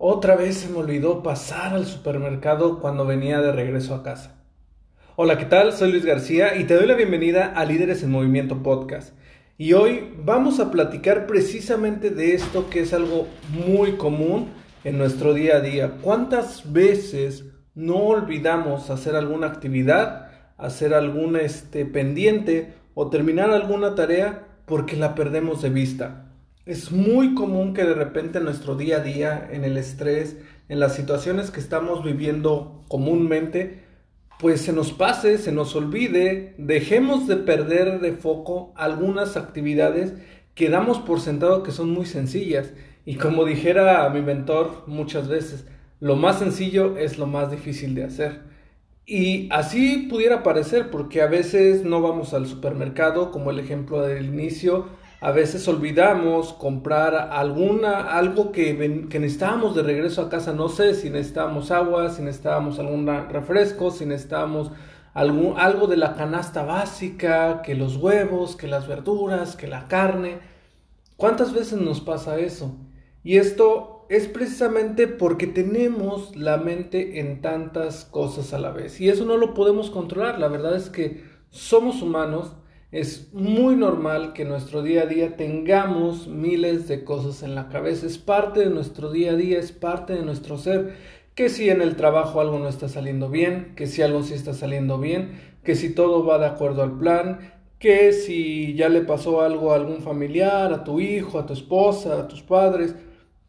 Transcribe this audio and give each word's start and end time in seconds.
Otra 0.00 0.36
vez 0.36 0.58
se 0.58 0.68
me 0.68 0.78
olvidó 0.78 1.24
pasar 1.24 1.74
al 1.74 1.84
supermercado 1.84 2.78
cuando 2.78 3.04
venía 3.04 3.40
de 3.40 3.50
regreso 3.50 3.96
a 3.96 4.04
casa. 4.04 4.44
Hola, 5.16 5.38
¿qué 5.38 5.44
tal? 5.44 5.72
Soy 5.72 5.90
Luis 5.90 6.04
García 6.04 6.56
y 6.56 6.66
te 6.66 6.74
doy 6.74 6.86
la 6.86 6.94
bienvenida 6.94 7.46
a 7.46 7.64
Líderes 7.64 8.04
en 8.04 8.12
Movimiento 8.12 8.62
Podcast. 8.62 9.12
Y 9.56 9.72
hoy 9.72 10.14
vamos 10.24 10.60
a 10.60 10.70
platicar 10.70 11.26
precisamente 11.26 12.10
de 12.10 12.34
esto 12.34 12.70
que 12.70 12.78
es 12.78 12.94
algo 12.94 13.26
muy 13.50 13.94
común 13.96 14.50
en 14.84 14.98
nuestro 14.98 15.34
día 15.34 15.56
a 15.56 15.60
día. 15.60 15.96
¿Cuántas 16.00 16.72
veces 16.72 17.46
no 17.74 17.96
olvidamos 17.96 18.90
hacer 18.90 19.16
alguna 19.16 19.48
actividad, 19.48 20.30
hacer 20.58 20.94
algún 20.94 21.34
este, 21.34 21.84
pendiente 21.86 22.72
o 22.94 23.10
terminar 23.10 23.50
alguna 23.50 23.96
tarea 23.96 24.46
porque 24.64 24.94
la 24.94 25.16
perdemos 25.16 25.60
de 25.60 25.70
vista? 25.70 26.28
Es 26.68 26.92
muy 26.92 27.34
común 27.34 27.72
que 27.72 27.86
de 27.86 27.94
repente 27.94 28.36
en 28.36 28.44
nuestro 28.44 28.74
día 28.74 28.98
a 28.98 29.00
día, 29.00 29.48
en 29.50 29.64
el 29.64 29.78
estrés, 29.78 30.36
en 30.68 30.80
las 30.80 30.94
situaciones 30.94 31.50
que 31.50 31.60
estamos 31.60 32.04
viviendo 32.04 32.84
comúnmente, 32.88 33.84
pues 34.38 34.60
se 34.60 34.74
nos 34.74 34.92
pase, 34.92 35.38
se 35.38 35.50
nos 35.50 35.74
olvide, 35.74 36.54
dejemos 36.58 37.26
de 37.26 37.36
perder 37.36 38.00
de 38.00 38.12
foco 38.12 38.74
algunas 38.76 39.38
actividades 39.38 40.12
que 40.54 40.68
damos 40.68 40.98
por 40.98 41.20
sentado 41.20 41.62
que 41.62 41.72
son 41.72 41.88
muy 41.88 42.04
sencillas. 42.04 42.74
Y 43.06 43.14
como 43.14 43.46
dijera 43.46 44.06
mi 44.10 44.20
mentor 44.20 44.84
muchas 44.86 45.26
veces, 45.26 45.64
lo 46.00 46.16
más 46.16 46.38
sencillo 46.38 46.98
es 46.98 47.16
lo 47.16 47.26
más 47.26 47.50
difícil 47.50 47.94
de 47.94 48.04
hacer. 48.04 48.42
Y 49.06 49.48
así 49.52 50.06
pudiera 50.10 50.42
parecer, 50.42 50.90
porque 50.90 51.22
a 51.22 51.28
veces 51.28 51.82
no 51.82 52.02
vamos 52.02 52.34
al 52.34 52.46
supermercado, 52.46 53.30
como 53.30 53.52
el 53.52 53.58
ejemplo 53.58 54.02
del 54.02 54.26
inicio, 54.26 55.07
a 55.20 55.32
veces 55.32 55.66
olvidamos 55.66 56.52
comprar 56.52 57.16
alguna, 57.32 58.16
algo 58.16 58.52
que, 58.52 59.06
que 59.10 59.18
necesitábamos 59.18 59.74
de 59.74 59.82
regreso 59.82 60.22
a 60.22 60.28
casa. 60.28 60.52
No 60.52 60.68
sé 60.68 60.94
si 60.94 61.10
necesitábamos 61.10 61.72
agua, 61.72 62.10
si 62.10 62.22
necesitábamos 62.22 62.78
algún 62.78 63.06
refresco, 63.28 63.90
si 63.90 64.06
necesitábamos 64.06 64.70
algún, 65.14 65.58
algo 65.58 65.88
de 65.88 65.96
la 65.96 66.14
canasta 66.14 66.62
básica, 66.62 67.62
que 67.62 67.74
los 67.74 67.96
huevos, 67.96 68.54
que 68.54 68.68
las 68.68 68.86
verduras, 68.86 69.56
que 69.56 69.66
la 69.66 69.88
carne. 69.88 70.38
¿Cuántas 71.16 71.52
veces 71.52 71.80
nos 71.80 72.00
pasa 72.00 72.38
eso? 72.38 72.76
Y 73.24 73.38
esto 73.38 74.06
es 74.08 74.28
precisamente 74.28 75.08
porque 75.08 75.48
tenemos 75.48 76.36
la 76.36 76.58
mente 76.58 77.18
en 77.18 77.40
tantas 77.40 78.04
cosas 78.04 78.54
a 78.54 78.58
la 78.60 78.70
vez. 78.70 79.00
Y 79.00 79.08
eso 79.08 79.24
no 79.24 79.36
lo 79.36 79.52
podemos 79.52 79.90
controlar. 79.90 80.38
La 80.38 80.46
verdad 80.46 80.76
es 80.76 80.90
que 80.90 81.24
somos 81.50 82.02
humanos 82.02 82.52
es 82.90 83.32
muy 83.34 83.76
normal 83.76 84.32
que 84.32 84.42
en 84.42 84.48
nuestro 84.48 84.82
día 84.82 85.02
a 85.02 85.06
día 85.06 85.36
tengamos 85.36 86.26
miles 86.26 86.88
de 86.88 87.04
cosas 87.04 87.42
en 87.42 87.54
la 87.54 87.68
cabeza. 87.68 88.06
Es 88.06 88.16
parte 88.16 88.60
de 88.60 88.70
nuestro 88.70 89.12
día 89.12 89.32
a 89.32 89.36
día, 89.36 89.58
es 89.58 89.72
parte 89.72 90.14
de 90.14 90.22
nuestro 90.22 90.56
ser. 90.56 90.96
Que 91.34 91.50
si 91.50 91.68
en 91.68 91.82
el 91.82 91.96
trabajo 91.96 92.40
algo 92.40 92.58
no 92.58 92.68
está 92.68 92.88
saliendo 92.88 93.28
bien, 93.28 93.74
que 93.76 93.86
si 93.86 94.00
algo 94.00 94.22
sí 94.22 94.32
está 94.34 94.54
saliendo 94.54 94.98
bien, 94.98 95.38
que 95.62 95.74
si 95.74 95.94
todo 95.94 96.24
va 96.24 96.38
de 96.38 96.46
acuerdo 96.46 96.82
al 96.82 96.98
plan, 96.98 97.52
que 97.78 98.12
si 98.12 98.74
ya 98.74 98.88
le 98.88 99.02
pasó 99.02 99.42
algo 99.42 99.72
a 99.72 99.76
algún 99.76 100.00
familiar, 100.00 100.72
a 100.72 100.82
tu 100.82 100.98
hijo, 100.98 101.38
a 101.38 101.46
tu 101.46 101.52
esposa, 101.52 102.18
a 102.18 102.26
tus 102.26 102.42
padres. 102.42 102.94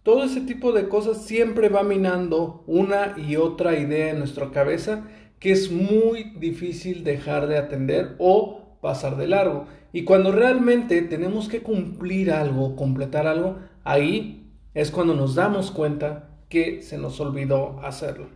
Todo 0.03 0.23
ese 0.25 0.41
tipo 0.41 0.73
de 0.73 0.89
cosas 0.89 1.25
siempre 1.25 1.69
va 1.69 1.83
minando 1.83 2.63
una 2.67 3.15
y 3.17 3.37
otra 3.37 3.79
idea 3.79 4.11
en 4.11 4.19
nuestra 4.19 4.51
cabeza 4.51 5.07
que 5.39 5.51
es 5.51 5.71
muy 5.71 6.33
difícil 6.37 7.03
dejar 7.05 7.47
de 7.47 7.57
atender 7.57 8.15
o 8.19 8.68
pasar 8.81 9.17
de 9.17 9.27
largo. 9.27 9.65
Y 9.91 10.03
cuando 10.03 10.31
realmente 10.31 11.01
tenemos 11.01 11.47
que 11.47 11.61
cumplir 11.61 12.31
algo, 12.31 12.75
completar 12.75 13.27
algo, 13.27 13.57
ahí 13.83 14.51
es 14.73 14.91
cuando 14.91 15.13
nos 15.15 15.35
damos 15.35 15.71
cuenta 15.71 16.29
que 16.49 16.81
se 16.81 16.97
nos 16.97 17.19
olvidó 17.19 17.79
hacerlo. 17.81 18.27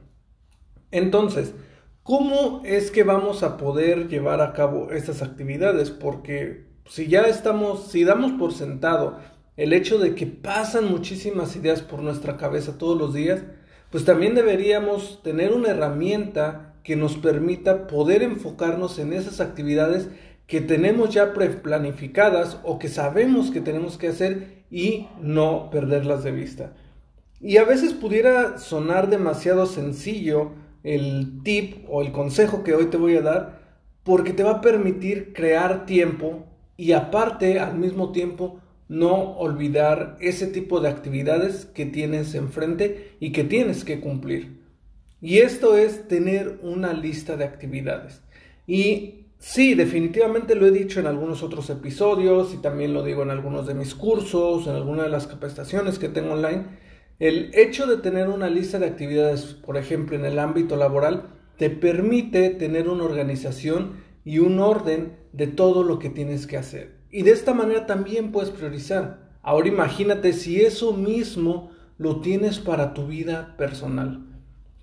Entonces, 0.91 1.53
¿cómo 2.03 2.61
es 2.63 2.91
que 2.91 3.03
vamos 3.03 3.43
a 3.43 3.57
poder 3.57 4.07
llevar 4.07 4.41
a 4.41 4.53
cabo 4.53 4.91
estas 4.91 5.21
actividades? 5.21 5.89
Porque 5.89 6.67
si 6.87 7.07
ya 7.07 7.21
estamos, 7.21 7.87
si 7.91 8.03
damos 8.03 8.33
por 8.33 8.53
sentado 8.53 9.19
el 9.55 9.73
hecho 9.73 9.99
de 9.99 10.15
que 10.15 10.25
pasan 10.27 10.89
muchísimas 10.89 11.55
ideas 11.55 11.81
por 11.81 12.01
nuestra 12.01 12.37
cabeza 12.37 12.77
todos 12.77 12.97
los 12.97 13.13
días, 13.13 13.43
pues 13.91 14.05
también 14.05 14.33
deberíamos 14.33 15.21
tener 15.21 15.53
una 15.53 15.69
herramienta 15.69 16.73
que 16.83 16.95
nos 16.95 17.15
permita 17.15 17.87
poder 17.87 18.23
enfocarnos 18.23 18.99
en 18.99 19.13
esas 19.13 19.39
actividades 19.39 20.09
que 20.47 20.61
tenemos 20.61 21.13
ya 21.13 21.33
preplanificadas 21.33 22.59
o 22.63 22.79
que 22.79 22.89
sabemos 22.89 23.51
que 23.51 23.61
tenemos 23.61 23.97
que 23.97 24.09
hacer 24.09 24.63
y 24.69 25.07
no 25.21 25.69
perderlas 25.69 26.23
de 26.23 26.31
vista. 26.31 26.73
Y 27.39 27.57
a 27.57 27.63
veces 27.63 27.93
pudiera 27.93 28.57
sonar 28.57 29.09
demasiado 29.09 29.65
sencillo 29.65 30.51
el 30.83 31.41
tip 31.43 31.85
o 31.89 32.01
el 32.01 32.11
consejo 32.11 32.63
que 32.63 32.73
hoy 32.73 32.85
te 32.87 32.97
voy 32.97 33.15
a 33.15 33.21
dar 33.21 33.63
porque 34.03 34.33
te 34.33 34.43
va 34.43 34.51
a 34.51 34.61
permitir 34.61 35.33
crear 35.33 35.85
tiempo 35.85 36.45
y 36.75 36.91
aparte 36.91 37.59
al 37.59 37.77
mismo 37.77 38.11
tiempo 38.11 38.59
no 38.89 39.37
olvidar 39.37 40.17
ese 40.19 40.47
tipo 40.47 40.79
de 40.79 40.89
actividades 40.89 41.65
que 41.65 41.85
tienes 41.85 42.35
enfrente 42.35 43.15
y 43.19 43.31
que 43.31 43.43
tienes 43.43 43.83
que 43.85 43.99
cumplir. 43.99 44.61
Y 45.21 45.39
esto 45.39 45.77
es 45.77 46.07
tener 46.07 46.59
una 46.61 46.93
lista 46.93 47.37
de 47.37 47.45
actividades. 47.45 48.21
Y 48.67 49.22
Sí, 49.45 49.75
definitivamente 49.75 50.55
lo 50.55 50.65
he 50.65 50.71
dicho 50.71 51.01
en 51.01 51.05
algunos 51.05 51.43
otros 51.43 51.69
episodios 51.69 52.53
y 52.53 52.61
también 52.61 52.93
lo 52.93 53.03
digo 53.03 53.23
en 53.23 53.29
algunos 53.29 53.67
de 53.67 53.73
mis 53.73 53.93
cursos, 53.93 54.67
en 54.67 54.73
algunas 54.75 55.03
de 55.03 55.11
las 55.11 55.27
capacitaciones 55.27 55.99
que 55.99 56.07
tengo 56.07 56.31
online. 56.31 56.63
El 57.19 57.51
hecho 57.53 57.85
de 57.85 57.97
tener 57.97 58.29
una 58.29 58.49
lista 58.49 58.79
de 58.79 58.85
actividades, 58.85 59.43
por 59.43 59.75
ejemplo, 59.75 60.15
en 60.15 60.23
el 60.23 60.39
ámbito 60.39 60.77
laboral, 60.77 61.27
te 61.57 61.69
permite 61.69 62.51
tener 62.51 62.87
una 62.87 63.03
organización 63.03 63.97
y 64.23 64.39
un 64.39 64.59
orden 64.59 65.17
de 65.33 65.47
todo 65.47 65.83
lo 65.83 65.99
que 65.99 66.09
tienes 66.09 66.47
que 66.47 66.55
hacer. 66.55 66.95
Y 67.11 67.23
de 67.23 67.31
esta 67.31 67.53
manera 67.53 67.85
también 67.85 68.31
puedes 68.31 68.49
priorizar. 68.49 69.29
Ahora 69.41 69.67
imagínate 69.67 70.31
si 70.31 70.61
eso 70.61 70.93
mismo 70.93 71.69
lo 71.97 72.21
tienes 72.21 72.59
para 72.59 72.93
tu 72.93 73.07
vida 73.07 73.55
personal. 73.57 74.23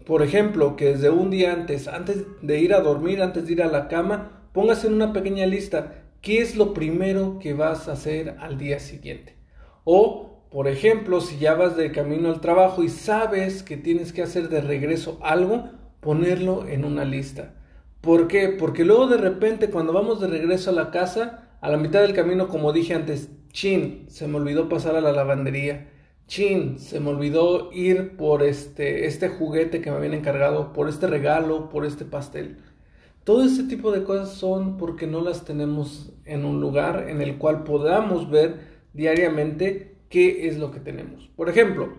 Por 0.05 0.23
ejemplo, 0.23 0.77
que 0.77 0.93
desde 0.93 1.09
un 1.09 1.31
día 1.31 1.55
antes, 1.55 1.89
antes 1.89 2.27
de 2.43 2.61
ir 2.61 2.75
a 2.75 2.81
dormir, 2.81 3.23
antes 3.23 3.47
de 3.47 3.53
ir 3.53 3.63
a 3.63 3.69
la 3.69 3.89
cama, 3.89 4.37
póngase 4.53 4.87
en 4.87 4.95
una 4.95 5.13
pequeña 5.13 5.47
lista 5.47 6.03
qué 6.21 6.41
es 6.41 6.57
lo 6.57 6.75
primero 6.75 7.39
que 7.41 7.55
vas 7.55 7.89
a 7.89 7.93
hacer 7.93 8.37
al 8.41 8.59
día 8.59 8.79
siguiente. 8.79 9.37
O, 9.85 10.45
por 10.51 10.69
ejemplo, 10.69 11.21
si 11.21 11.39
ya 11.39 11.55
vas 11.55 11.77
de 11.77 11.93
camino 11.93 12.29
al 12.29 12.41
trabajo 12.41 12.83
y 12.83 12.89
sabes 12.89 13.63
que 13.63 13.77
tienes 13.77 14.13
que 14.13 14.23
hacer 14.23 14.49
de 14.49 14.61
regreso 14.61 15.19
algo, 15.23 15.71
ponerlo 16.01 16.67
en 16.67 16.85
una 16.85 17.05
lista. 17.05 17.55
¿Por 18.01 18.29
qué? 18.29 18.49
Porque 18.49 18.85
luego 18.85 19.07
de 19.07 19.19
repente 19.19 19.71
cuando 19.71 19.93
vamos 19.93 20.21
de 20.21 20.29
regreso 20.29 20.71
a 20.71 20.75
la 20.75 20.91
casa, 20.91 21.51
a 21.61 21.69
la 21.69 21.77
mitad 21.77 22.01
del 22.01 22.15
camino, 22.15 22.49
como 22.49 22.73
dije 22.73 22.95
antes, 22.95 23.31
chin, 23.53 24.07
se 24.09 24.27
me 24.27 24.37
olvidó 24.37 24.69
pasar 24.69 24.97
a 24.97 25.01
la 25.01 25.13
lavandería. 25.13 25.89
Chin, 26.27 26.79
se 26.79 27.01
me 27.01 27.11
olvidó 27.11 27.71
ir 27.73 28.17
por 28.17 28.43
este, 28.43 29.07
este 29.07 29.29
juguete 29.29 29.81
que 29.81 29.91
me 29.91 29.97
habían 29.97 30.15
encargado, 30.15 30.73
por 30.73 30.89
este 30.89 31.09
regalo, 31.09 31.69
por 31.69 31.85
este 31.85 32.05
pastel. 32.05 32.59
Todo 33.25 33.45
ese 33.45 33.65
tipo 33.65 33.93
de 33.93 34.03
cosas 34.03 34.31
son 34.31 34.79
porque 34.79 35.07
no 35.07 35.21
las 35.21 35.45
tenemos 35.45 36.11
en 36.25 36.45
un 36.45 36.61
lugar 36.61 37.07
en 37.09 37.21
el 37.21 37.37
cual 37.37 37.65
podamos 37.65 38.31
ver 38.31 38.81
diariamente 38.95 39.97
qué 40.09 40.49
es 40.49 40.59
lo 40.59 40.71
que 40.71 40.81
tenemos. 40.81 41.29
Por 41.37 41.49
ejemplo, 41.49 41.93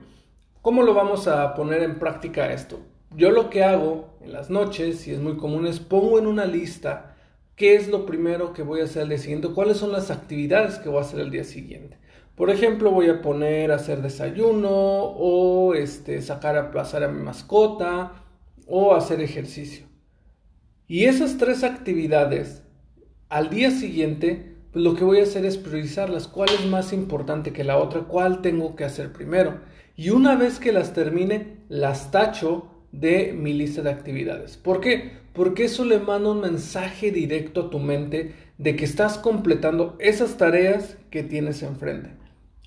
¿cómo 0.61 0.81
lo 0.81 0.93
vamos 0.93 1.27
a 1.27 1.53
poner 1.53 1.83
en 1.83 1.99
práctica 1.99 2.51
esto? 2.51 2.79
Yo 3.15 3.29
lo 3.29 3.49
que 3.49 3.63
hago 3.63 4.09
en 4.21 4.33
las 4.33 4.49
noches, 4.49 5.07
y 5.07 5.11
es 5.11 5.19
muy 5.19 5.37
común, 5.37 5.67
es 5.67 5.79
pongo 5.79 6.17
en 6.17 6.25
una 6.25 6.45
lista 6.45 7.15
qué 7.55 7.75
es 7.75 7.87
lo 7.87 8.07
primero 8.07 8.53
que 8.53 8.63
voy 8.63 8.81
a 8.81 8.85
hacer 8.85 9.03
el 9.03 9.09
día 9.09 9.17
siguiente, 9.19 9.49
cuáles 9.49 9.77
son 9.77 9.91
las 9.91 10.09
actividades 10.09 10.79
que 10.79 10.89
voy 10.89 10.99
a 10.99 11.01
hacer 11.01 11.19
el 11.19 11.29
día 11.29 11.43
siguiente. 11.43 11.99
Por 12.35 12.49
ejemplo, 12.49 12.89
voy 12.89 13.09
a 13.09 13.21
poner 13.21 13.71
hacer 13.71 14.01
desayuno 14.01 14.69
o 14.71 15.75
este, 15.75 16.21
sacar 16.23 16.57
a 16.57 16.71
pasar 16.71 17.03
a 17.03 17.09
mi 17.09 17.21
mascota 17.21 18.13
o 18.65 18.95
hacer 18.95 19.21
ejercicio. 19.21 19.90
Y 20.91 21.05
esas 21.05 21.37
tres 21.37 21.63
actividades, 21.63 22.63
al 23.29 23.49
día 23.49 23.71
siguiente, 23.71 24.57
pues 24.73 24.83
lo 24.83 24.93
que 24.93 25.05
voy 25.05 25.21
a 25.21 25.23
hacer 25.23 25.45
es 25.45 25.55
priorizarlas. 25.55 26.27
¿Cuál 26.27 26.49
es 26.49 26.65
más 26.65 26.91
importante 26.91 27.53
que 27.53 27.63
la 27.63 27.77
otra? 27.77 28.01
¿Cuál 28.01 28.41
tengo 28.41 28.75
que 28.75 28.83
hacer 28.83 29.13
primero? 29.13 29.61
Y 29.95 30.09
una 30.09 30.35
vez 30.35 30.59
que 30.59 30.73
las 30.73 30.91
termine, 30.91 31.59
las 31.69 32.11
tacho 32.11 32.67
de 32.91 33.31
mi 33.31 33.53
lista 33.53 33.81
de 33.81 33.89
actividades. 33.89 34.57
¿Por 34.57 34.81
qué? 34.81 35.13
Porque 35.31 35.63
eso 35.63 35.85
le 35.85 35.97
manda 35.99 36.31
un 36.31 36.41
mensaje 36.41 37.09
directo 37.09 37.67
a 37.67 37.69
tu 37.69 37.79
mente 37.79 38.35
de 38.57 38.75
que 38.75 38.83
estás 38.83 39.17
completando 39.17 39.95
esas 39.97 40.35
tareas 40.35 40.97
que 41.09 41.23
tienes 41.23 41.63
enfrente. 41.63 42.09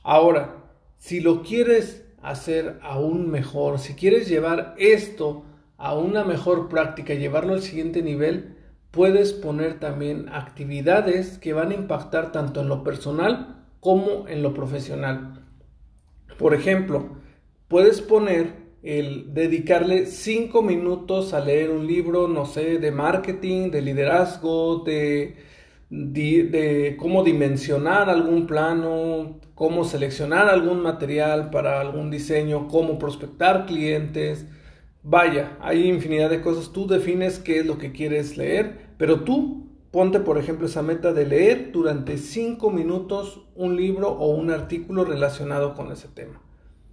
Ahora, 0.03 0.65
si 0.97 1.21
lo 1.21 1.43
quieres 1.43 2.07
hacer 2.23 2.79
aún 2.81 3.31
mejor, 3.31 3.79
si 3.79 3.93
quieres 3.93 4.31
llevar 4.31 4.75
esto 4.79 5.45
a 5.77 5.95
una 5.95 6.25
mejor 6.25 6.69
práctica, 6.69 7.15
llevarlo 7.15 7.55
al 7.55 7.63
siguiente 7.63 8.03
nivel, 8.03 8.57
puedes 8.91 9.33
poner 9.33 9.81
también 9.81 10.29
actividades 10.29 11.39
que 11.39 11.53
van 11.53 11.73
a 11.73 11.75
impactar 11.75 12.33
tanto 12.33 12.61
en 12.61 12.69
lo 12.69 12.85
personal 12.85 13.65
como 13.81 14.29
en 14.29 14.43
lo 14.43 14.55
profesional. 14.55 15.45
Por 16.39 16.55
ejemplo, 16.55 17.17
puedes 17.69 18.01
poner 18.01 18.65
el 18.85 19.33
dedicarle 19.33 20.07
cinco 20.07 20.63
minutos 20.63 21.33
a 21.33 21.41
leer 21.41 21.71
un 21.71 21.87
libro, 21.87 22.29
no 22.29 22.45
sé, 22.45 22.79
de 22.79 22.91
marketing, 22.93 23.71
de 23.71 23.81
liderazgo, 23.81 24.81
de, 24.85 25.37
de, 25.89 26.97
cómo 26.99 27.25
dimensionar 27.25 28.11
algún 28.11 28.47
plano, 28.47 29.41
cómo 29.55 29.85
seleccionar 29.85 30.49
algún 30.49 30.83
material 30.83 31.51
para 31.51 31.81
algún 31.81 32.11
diseño, 32.11 32.69
cómo 32.69 32.99
prospectar 32.99 33.65
clientes. 33.67 34.47
Vaya, 35.07 35.59
hay 35.61 35.87
infinidad 35.87 36.31
de 36.31 36.41
cosas. 36.41 36.73
Tú 36.73 36.87
defines 36.87 37.39
qué 37.39 37.61
es 37.61 37.67
lo 37.67 37.77
que 37.77 37.93
quieres 37.93 38.39
leer, 38.39 38.95
pero 38.97 39.23
tú 39.23 39.69
ponte, 39.91 40.19
por 40.19 40.39
ejemplo, 40.39 40.67
esa 40.67 40.83
meta 40.83 41.13
de 41.13 41.27
leer 41.27 41.71
durante 41.73 42.17
cinco 42.17 42.71
minutos 42.71 43.47
un 43.55 43.77
libro 43.77 44.09
o 44.09 44.35
un 44.35 44.51
artículo 44.51 45.05
relacionado 45.05 45.75
con 45.75 45.93
ese 45.93 46.09
tema. 46.09 46.41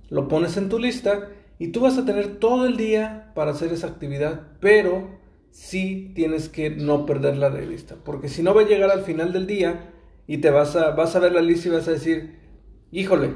Lo 0.10 0.28
pones 0.28 0.58
en 0.58 0.68
tu 0.68 0.78
lista 0.78 1.30
y 1.58 1.70
tú 1.70 1.80
vas 1.80 1.98
a 1.98 2.06
tener 2.06 2.36
todo 2.38 2.66
el 2.66 2.76
día 2.76 3.32
para 3.34 3.52
hacer 3.52 3.72
esa 3.72 3.88
actividad, 3.88 4.42
pero 4.60 5.18
sí 5.50 6.12
tienes 6.14 6.50
que 6.50 6.70
no 6.70 7.06
perderla 7.06 7.50
de 7.50 7.66
vista, 7.66 7.96
porque 8.04 8.28
si 8.28 8.44
no 8.44 8.54
va 8.54 8.62
a 8.62 8.68
llegar 8.68 8.92
al 8.92 9.04
final 9.04 9.32
del 9.32 9.48
día 9.48 9.94
y 10.28 10.40
te 10.40 10.50
vas 10.50 10.76
a, 10.76 10.92
vas 10.92 11.16
a 11.16 11.20
ver 11.20 11.32
la 11.32 11.42
lista 11.42 11.70
y 11.70 11.72
vas 11.72 11.88
a 11.88 11.92
decir, 11.92 12.40
híjole, 12.92 13.34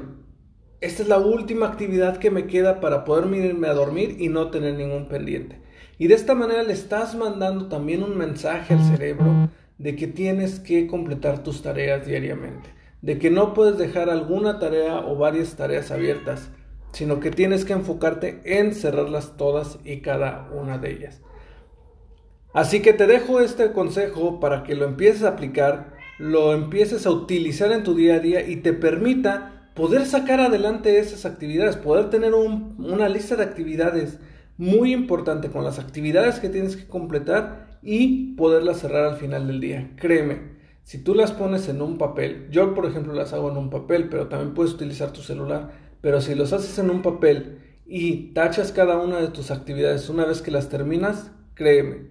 esta 0.80 1.02
es 1.02 1.08
la 1.08 1.18
última 1.18 1.66
actividad 1.66 2.18
que 2.18 2.30
me 2.30 2.46
queda 2.46 2.80
para 2.80 3.04
poder 3.04 3.26
irme 3.34 3.68
a 3.68 3.74
dormir 3.74 4.16
y 4.18 4.28
no 4.28 4.50
tener 4.50 4.74
ningún 4.74 5.08
pendiente. 5.08 5.60
Y 5.98 6.08
de 6.08 6.14
esta 6.14 6.34
manera 6.34 6.62
le 6.62 6.72
estás 6.72 7.14
mandando 7.14 7.68
también 7.68 8.02
un 8.02 8.16
mensaje 8.16 8.74
al 8.74 8.84
cerebro 8.84 9.48
de 9.78 9.96
que 9.96 10.06
tienes 10.06 10.60
que 10.60 10.86
completar 10.86 11.42
tus 11.42 11.62
tareas 11.62 12.06
diariamente, 12.06 12.68
de 13.02 13.18
que 13.18 13.30
no 13.30 13.54
puedes 13.54 13.78
dejar 13.78 14.10
alguna 14.10 14.58
tarea 14.58 14.98
o 14.98 15.16
varias 15.16 15.56
tareas 15.56 15.90
abiertas 15.90 16.50
sino 16.96 17.20
que 17.20 17.30
tienes 17.30 17.66
que 17.66 17.74
enfocarte 17.74 18.40
en 18.44 18.74
cerrarlas 18.74 19.36
todas 19.36 19.78
y 19.84 20.00
cada 20.00 20.48
una 20.54 20.78
de 20.78 20.92
ellas. 20.92 21.20
Así 22.54 22.80
que 22.80 22.94
te 22.94 23.06
dejo 23.06 23.40
este 23.40 23.72
consejo 23.72 24.40
para 24.40 24.62
que 24.62 24.74
lo 24.74 24.86
empieces 24.86 25.22
a 25.24 25.28
aplicar, 25.28 25.92
lo 26.18 26.54
empieces 26.54 27.04
a 27.04 27.10
utilizar 27.10 27.70
en 27.70 27.82
tu 27.82 27.94
día 27.94 28.14
a 28.14 28.20
día 28.20 28.48
y 28.48 28.56
te 28.56 28.72
permita 28.72 29.55
poder 29.76 30.06
sacar 30.06 30.40
adelante 30.40 30.98
esas 30.98 31.24
actividades, 31.24 31.76
poder 31.76 32.10
tener 32.10 32.34
una 32.34 33.08
lista 33.08 33.36
de 33.36 33.44
actividades 33.44 34.18
muy 34.56 34.92
importante 34.92 35.50
con 35.50 35.62
las 35.62 35.78
actividades 35.78 36.40
que 36.40 36.48
tienes 36.48 36.76
que 36.76 36.88
completar 36.88 37.78
y 37.82 38.34
poderlas 38.34 38.80
cerrar 38.80 39.04
al 39.04 39.16
final 39.16 39.46
del 39.46 39.60
día. 39.60 39.92
Créeme, 39.96 40.56
si 40.82 40.98
tú 40.98 41.14
las 41.14 41.30
pones 41.30 41.68
en 41.68 41.80
un 41.80 41.98
papel, 41.98 42.48
yo 42.50 42.74
por 42.74 42.86
ejemplo 42.86 43.12
las 43.12 43.32
hago 43.32 43.50
en 43.50 43.58
un 43.58 43.70
papel, 43.70 44.08
pero 44.08 44.26
también 44.26 44.54
puedes 44.54 44.72
utilizar 44.72 45.12
tu 45.12 45.20
celular 45.20 45.86
pero 46.06 46.20
si 46.20 46.36
los 46.36 46.52
haces 46.52 46.78
en 46.78 46.90
un 46.90 47.02
papel 47.02 47.58
y 47.84 48.32
tachas 48.32 48.70
cada 48.70 48.96
una 48.96 49.18
de 49.18 49.26
tus 49.26 49.50
actividades 49.50 50.08
una 50.08 50.24
vez 50.24 50.40
que 50.40 50.52
las 50.52 50.68
terminas, 50.68 51.32
créeme, 51.54 52.10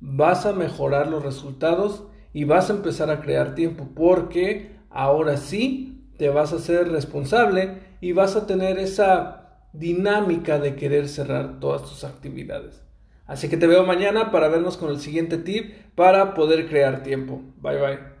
vas 0.00 0.46
a 0.46 0.52
mejorar 0.52 1.06
los 1.06 1.22
resultados 1.22 2.08
y 2.32 2.42
vas 2.42 2.70
a 2.70 2.72
empezar 2.72 3.08
a 3.08 3.20
crear 3.20 3.54
tiempo 3.54 3.90
porque 3.94 4.76
ahora 4.90 5.36
sí 5.36 5.95
te 6.16 6.28
vas 6.28 6.52
a 6.52 6.58
ser 6.58 6.88
responsable 6.90 7.78
y 8.00 8.12
vas 8.12 8.36
a 8.36 8.46
tener 8.46 8.78
esa 8.78 9.60
dinámica 9.72 10.58
de 10.58 10.74
querer 10.74 11.08
cerrar 11.08 11.60
todas 11.60 11.82
tus 11.82 12.04
actividades. 12.04 12.82
Así 13.26 13.48
que 13.48 13.56
te 13.56 13.66
veo 13.66 13.84
mañana 13.84 14.30
para 14.30 14.48
vernos 14.48 14.76
con 14.76 14.90
el 14.90 15.00
siguiente 15.00 15.36
tip 15.38 15.74
para 15.94 16.34
poder 16.34 16.68
crear 16.68 17.02
tiempo. 17.02 17.42
Bye 17.60 17.80
bye. 17.80 18.15